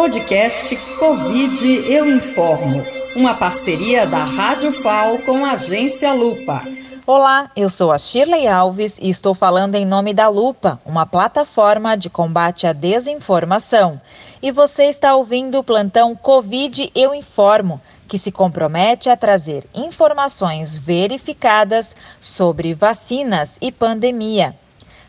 Podcast 0.00 0.74
Covid 0.98 1.92
Eu 1.92 2.10
Informo, 2.10 2.82
uma 3.14 3.34
parceria 3.34 4.06
da 4.06 4.24
Rádio 4.24 4.72
FAO 4.72 5.18
com 5.18 5.44
a 5.44 5.50
agência 5.50 6.14
Lupa. 6.14 6.66
Olá, 7.06 7.50
eu 7.54 7.68
sou 7.68 7.92
a 7.92 7.98
Shirley 7.98 8.48
Alves 8.48 8.96
e 8.98 9.10
estou 9.10 9.34
falando 9.34 9.74
em 9.74 9.84
nome 9.84 10.14
da 10.14 10.26
Lupa, 10.26 10.80
uma 10.86 11.04
plataforma 11.04 11.98
de 11.98 12.08
combate 12.08 12.66
à 12.66 12.72
desinformação. 12.72 14.00
E 14.40 14.50
você 14.50 14.84
está 14.84 15.14
ouvindo 15.14 15.58
o 15.58 15.62
plantão 15.62 16.16
Covid 16.16 16.90
Eu 16.94 17.14
Informo, 17.14 17.78
que 18.08 18.18
se 18.18 18.32
compromete 18.32 19.10
a 19.10 19.16
trazer 19.18 19.66
informações 19.74 20.78
verificadas 20.78 21.94
sobre 22.18 22.72
vacinas 22.72 23.58
e 23.60 23.70
pandemia. 23.70 24.56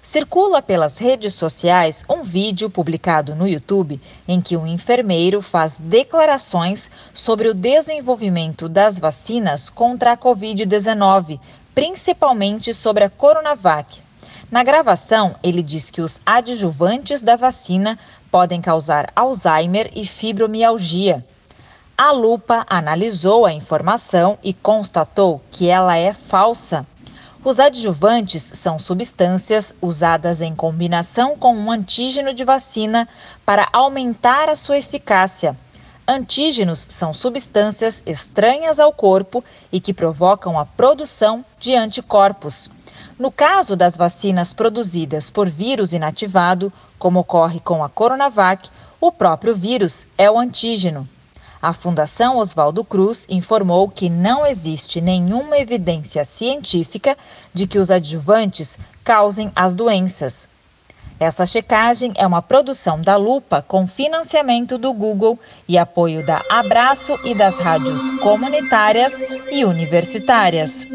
Circula 0.03 0.63
pelas 0.63 0.97
redes 0.97 1.35
sociais 1.35 2.03
um 2.09 2.23
vídeo 2.23 2.71
publicado 2.71 3.35
no 3.35 3.47
YouTube 3.47 4.01
em 4.27 4.41
que 4.41 4.57
um 4.57 4.65
enfermeiro 4.65 5.43
faz 5.43 5.77
declarações 5.77 6.89
sobre 7.13 7.47
o 7.47 7.53
desenvolvimento 7.53 8.67
das 8.67 8.97
vacinas 8.97 9.69
contra 9.69 10.13
a 10.13 10.17
Covid-19, 10.17 11.39
principalmente 11.75 12.73
sobre 12.73 13.03
a 13.03 13.11
Coronavac. 13.11 14.01
Na 14.49 14.63
gravação, 14.63 15.35
ele 15.43 15.61
diz 15.61 15.91
que 15.91 16.01
os 16.01 16.19
adjuvantes 16.25 17.21
da 17.21 17.35
vacina 17.35 17.97
podem 18.31 18.59
causar 18.59 19.11
Alzheimer 19.15 19.91
e 19.95 20.03
fibromialgia. 20.03 21.23
A 21.95 22.11
lupa 22.11 22.65
analisou 22.67 23.45
a 23.45 23.53
informação 23.53 24.39
e 24.43 24.51
constatou 24.51 25.39
que 25.51 25.69
ela 25.69 25.95
é 25.95 26.11
falsa. 26.11 26.87
Os 27.43 27.59
adjuvantes 27.59 28.51
são 28.53 28.77
substâncias 28.77 29.73
usadas 29.81 30.41
em 30.41 30.53
combinação 30.53 31.35
com 31.35 31.55
um 31.55 31.71
antígeno 31.71 32.35
de 32.35 32.43
vacina 32.43 33.09
para 33.43 33.67
aumentar 33.73 34.47
a 34.47 34.55
sua 34.55 34.77
eficácia. 34.77 35.57
Antígenos 36.07 36.85
são 36.87 37.11
substâncias 37.11 38.03
estranhas 38.05 38.79
ao 38.79 38.93
corpo 38.93 39.43
e 39.71 39.79
que 39.79 39.91
provocam 39.91 40.59
a 40.59 40.67
produção 40.67 41.43
de 41.59 41.73
anticorpos. 41.73 42.69
No 43.17 43.31
caso 43.31 43.75
das 43.75 43.97
vacinas 43.97 44.53
produzidas 44.53 45.31
por 45.31 45.49
vírus 45.49 45.93
inativado, 45.93 46.71
como 46.99 47.21
ocorre 47.21 47.59
com 47.59 47.83
a 47.83 47.89
Coronavac, 47.89 48.69
o 48.99 49.11
próprio 49.11 49.55
vírus 49.55 50.05
é 50.15 50.29
o 50.29 50.37
antígeno. 50.37 51.09
A 51.61 51.73
Fundação 51.73 52.37
Oswaldo 52.37 52.83
Cruz 52.83 53.27
informou 53.29 53.87
que 53.87 54.09
não 54.09 54.45
existe 54.45 54.99
nenhuma 54.99 55.59
evidência 55.59 56.25
científica 56.25 57.15
de 57.53 57.67
que 57.67 57.77
os 57.77 57.91
adjuvantes 57.91 58.79
causem 59.03 59.51
as 59.55 59.75
doenças. 59.75 60.49
Essa 61.19 61.45
checagem 61.45 62.13
é 62.15 62.25
uma 62.25 62.41
produção 62.41 62.99
da 62.99 63.15
Lupa 63.15 63.61
com 63.61 63.85
financiamento 63.85 64.75
do 64.75 64.91
Google 64.91 65.37
e 65.67 65.77
apoio 65.77 66.25
da 66.25 66.41
Abraço 66.49 67.13
e 67.23 67.35
das 67.35 67.59
rádios 67.59 68.01
comunitárias 68.21 69.13
e 69.51 69.63
universitárias. 69.63 70.87